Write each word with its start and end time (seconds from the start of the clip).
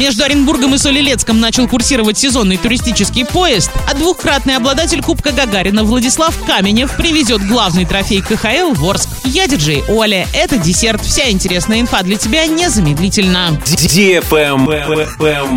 Между 0.00 0.24
Оренбургом 0.24 0.74
и 0.74 0.78
Солилецком 0.78 1.40
начал 1.40 1.68
курсировать 1.68 2.16
сезонный 2.16 2.56
туристический 2.56 3.26
поезд, 3.26 3.70
а 3.86 3.92
двухкратный 3.92 4.56
обладатель 4.56 5.02
Кубка 5.02 5.30
Гагарина 5.30 5.84
Владислав 5.84 6.34
Каменев 6.46 6.96
привезет 6.96 7.46
главный 7.46 7.84
трофей 7.84 8.22
КХЛ 8.22 8.72
в 8.72 8.88
Орск. 8.88 9.10
Я 9.24 9.46
диджей 9.46 9.84
Оля. 9.88 10.26
Это 10.32 10.56
десерт. 10.56 11.04
Вся 11.04 11.30
интересная 11.30 11.82
инфа 11.82 12.02
для 12.02 12.16
тебя 12.16 12.46
незамедлительно. 12.46 13.60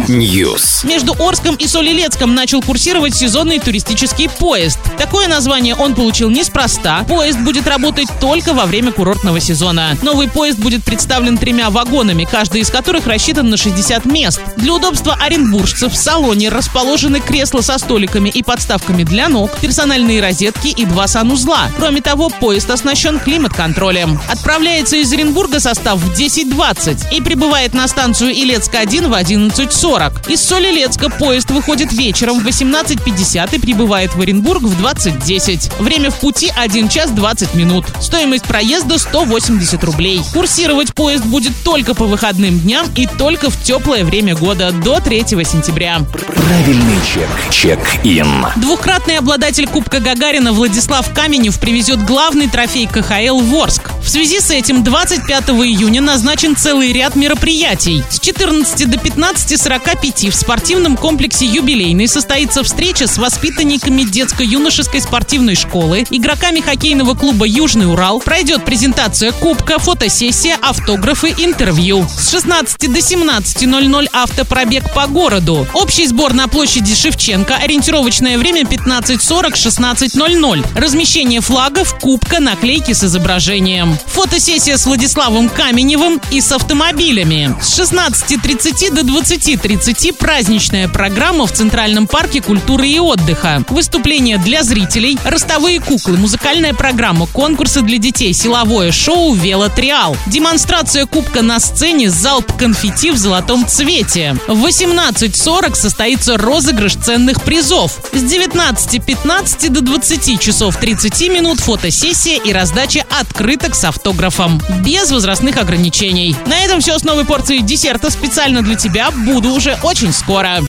News. 0.09 0.85
Между 0.85 1.15
Орском 1.17 1.55
и 1.55 1.65
Солилецком 1.65 2.35
начал 2.35 2.61
курсировать 2.61 3.15
сезонный 3.15 3.59
туристический 3.59 4.27
поезд. 4.27 4.77
Такое 4.97 5.29
название 5.29 5.73
он 5.75 5.95
получил 5.95 6.29
неспроста. 6.29 7.05
Поезд 7.07 7.39
будет 7.39 7.65
работать 7.65 8.09
только 8.19 8.53
во 8.53 8.65
время 8.65 8.91
курортного 8.91 9.39
сезона. 9.39 9.97
Новый 10.01 10.29
поезд 10.29 10.59
будет 10.59 10.83
представлен 10.83 11.37
тремя 11.37 11.69
вагонами, 11.69 12.27
каждый 12.29 12.59
из 12.59 12.69
которых 12.69 13.07
рассчитан 13.07 13.49
на 13.49 13.55
60 13.55 14.03
мест. 14.05 14.32
Для 14.57 14.73
удобства 14.73 15.15
оренбуржцев 15.19 15.93
в 15.93 15.97
салоне 15.97 16.49
расположены 16.49 17.19
кресла 17.19 17.61
со 17.61 17.77
столиками 17.77 18.29
и 18.29 18.43
подставками 18.43 19.03
для 19.03 19.29
ног, 19.29 19.51
персональные 19.59 20.21
розетки 20.21 20.67
и 20.67 20.85
два 20.85 21.07
санузла. 21.07 21.69
Кроме 21.77 22.01
того, 22.01 22.29
поезд 22.29 22.69
оснащен 22.69 23.19
климат-контролем. 23.19 24.19
Отправляется 24.29 24.97
из 24.97 25.11
Оренбурга 25.11 25.59
состав 25.59 25.99
в 25.99 26.13
10.20 26.13 27.13
и 27.13 27.21
прибывает 27.21 27.73
на 27.73 27.87
станцию 27.87 28.31
Илецка-1 28.31 29.09
в 29.09 29.13
11.40. 29.13 30.31
Из 30.31 30.41
Солилецка 30.41 31.09
поезд 31.09 31.51
выходит 31.51 31.91
вечером 31.91 32.39
в 32.39 32.47
18.50 32.47 33.55
и 33.55 33.59
прибывает 33.59 34.15
в 34.15 34.21
Оренбург 34.21 34.63
в 34.63 34.81
20.10. 34.81 35.81
Время 35.81 36.09
в 36.11 36.19
пути 36.19 36.51
1 36.55 36.89
час 36.89 37.11
20 37.11 37.55
минут. 37.55 37.85
Стоимость 38.01 38.45
проезда 38.45 38.97
180 38.97 39.83
рублей. 39.83 40.21
Курсировать 40.33 40.93
поезд 40.93 41.25
будет 41.25 41.53
только 41.63 41.93
по 41.93 42.05
выходным 42.05 42.59
дням 42.59 42.87
и 42.95 43.07
только 43.07 43.49
в 43.49 43.61
теплое 43.61 44.05
время 44.05 44.22
года 44.31 44.71
до 44.71 44.99
3 44.99 45.25
сентября. 45.43 45.99
Правильный 46.35 46.97
чек. 47.05 47.29
Чек-ин. 47.51 48.45
Двухкратный 48.55 49.17
обладатель 49.17 49.67
Кубка 49.67 49.99
Гагарина 49.99 50.53
Владислав 50.53 51.13
Каменев 51.13 51.59
привезет 51.59 52.03
главный 52.03 52.47
трофей 52.47 52.87
КХЛ 52.87 53.39
в 53.39 53.55
Орск. 53.55 53.92
В 54.03 54.09
связи 54.09 54.41
с 54.41 54.51
этим 54.51 54.83
25 54.83 55.51
июня 55.51 56.01
назначен 56.01 56.57
целый 56.57 56.91
ряд 56.91 57.15
мероприятий. 57.15 58.03
С 58.09 58.19
14 58.19 58.89
до 58.89 58.97
15.45 58.97 60.29
в 60.29 60.35
спортивном 60.35 60.97
комплексе 60.97 61.45
«Юбилейный» 61.45 62.09
состоится 62.09 62.63
встреча 62.63 63.07
с 63.07 63.17
воспитанниками 63.17 64.03
детско-юношеской 64.03 64.99
спортивной 64.99 65.55
школы, 65.55 66.03
игроками 66.09 66.59
хоккейного 66.59 67.13
клуба 67.13 67.45
«Южный 67.45 67.89
Урал», 67.89 68.19
пройдет 68.19 68.65
презентация 68.65 69.31
кубка, 69.31 69.79
фотосессия, 69.79 70.57
автографы, 70.61 71.29
интервью. 71.37 72.05
С 72.09 72.31
16 72.31 72.91
до 72.91 72.99
17.00 72.99 74.09
автопробег 74.11 74.93
по 74.93 75.07
городу. 75.07 75.65
Общий 75.73 76.07
сбор 76.07 76.33
на 76.33 76.49
площади 76.49 76.93
Шевченко, 76.93 77.55
ориентировочное 77.55 78.37
время 78.37 78.63
15.40-16.00. 78.63 80.77
Размещение 80.77 81.39
флагов, 81.39 81.97
кубка, 81.99 82.41
наклейки 82.41 82.91
с 82.91 83.05
изображением. 83.05 83.92
Фотосессия 84.07 84.77
с 84.77 84.85
Владиславом 84.85 85.49
Каменевым 85.49 86.21
и 86.31 86.41
с 86.41 86.51
автомобилями. 86.51 87.55
С 87.61 87.79
16.30 87.79 88.93
до 88.93 89.01
20.30 89.01 90.13
праздничная 90.13 90.87
программа 90.87 91.45
в 91.47 91.51
Центральном 91.51 92.07
парке 92.07 92.41
культуры 92.41 92.87
и 92.87 92.99
отдыха. 92.99 93.63
Выступления 93.69 94.37
для 94.37 94.63
зрителей, 94.63 95.17
ростовые 95.23 95.79
куклы, 95.79 96.17
музыкальная 96.17 96.73
программа, 96.73 97.27
конкурсы 97.27 97.81
для 97.81 97.97
детей, 97.97 98.33
силовое 98.33 98.91
шоу 98.91 99.33
«Велотриал». 99.33 100.15
Демонстрация 100.27 101.05
кубка 101.05 101.41
на 101.41 101.59
сцене, 101.59 102.09
залп 102.09 102.53
конфетти 102.57 103.11
в 103.11 103.17
золотом 103.17 103.67
цвете. 103.67 104.35
В 104.47 104.65
18.40 104.65 105.75
состоится 105.75 106.37
розыгрыш 106.37 106.95
ценных 106.95 107.41
призов. 107.43 107.99
С 108.13 108.23
19.15 108.23 109.69
до 109.69 109.81
20 109.81 110.39
часов 110.39 110.77
30 110.77 111.29
минут 111.29 111.59
фотосессия 111.59 112.37
и 112.37 112.53
раздача 112.53 113.05
открыток 113.19 113.75
автографом. 113.83 114.61
Без 114.83 115.11
возрастных 115.11 115.57
ограничений. 115.57 116.35
На 116.45 116.59
этом 116.59 116.81
все 116.81 116.97
с 116.97 117.03
новой 117.03 117.25
порцией 117.25 117.61
десерта 117.61 118.09
специально 118.09 118.61
для 118.61 118.75
тебя. 118.75 119.11
Буду 119.11 119.49
уже 119.49 119.77
очень 119.83 120.13
скоро. 120.13 120.61